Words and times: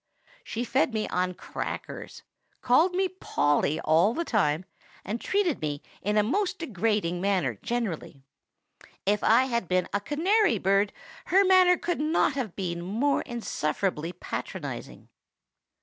She 0.43 0.63
fed 0.63 0.95
me 0.95 1.07
on 1.09 1.35
crackers, 1.35 2.23
called 2.61 2.95
me 2.95 3.07
Polly 3.07 3.79
all 3.81 4.15
the 4.15 4.25
time, 4.25 4.65
and 5.05 5.21
treated 5.21 5.61
me 5.61 5.83
in 6.01 6.17
a 6.17 6.23
most 6.23 6.57
degrading 6.57 7.21
manner 7.21 7.59
generally. 7.61 8.23
If 9.05 9.23
I 9.23 9.43
had 9.43 9.67
been 9.67 9.87
a 9.93 9.99
canary 10.01 10.57
bird, 10.57 10.91
her 11.25 11.45
manner 11.45 11.77
could 11.77 11.99
not 12.01 12.33
have 12.33 12.55
been 12.55 12.81
more 12.81 13.21
insufferably 13.21 14.11
patronizing. 14.11 15.09